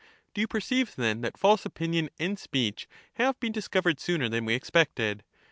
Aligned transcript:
Do 0.33 0.41
you 0.41 0.47
perceive, 0.47 0.95
then, 0.95 1.21
that 1.21 1.37
false 1.37 1.63
opinion 1.63 2.09
and 2.17 2.39
speech 2.39 2.85
Sophist. 2.89 3.17
have 3.19 3.39
been 3.39 3.51
discovered 3.51 3.99
sooner 3.99 4.29
than 4.29 4.45
we 4.45 4.55
expected 4.55 5.23